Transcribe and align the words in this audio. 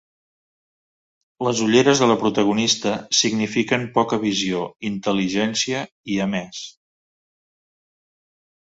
Les 1.47 1.61
ulleres 1.65 2.01
de 2.03 2.07
la 2.11 2.15
protagonista 2.23 2.93
signifiquen 3.19 3.87
poca 3.99 4.21
visió, 4.27 4.65
intel·ligència 4.93 5.87
i, 6.17 6.21
a 6.27 6.31
més. 6.35 6.65